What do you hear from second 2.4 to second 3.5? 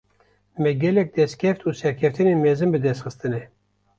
mezin bi dest xistine